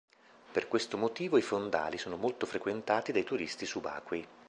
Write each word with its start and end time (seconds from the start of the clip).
Per 0.51 0.67
questo 0.67 0.97
motivo 0.97 1.37
i 1.37 1.43
fondali 1.43 1.99
sono 1.99 2.15
molto 2.15 2.47
frequentati 2.47 3.11
dai 3.11 3.23
turisti 3.23 3.67
subacquei. 3.67 4.27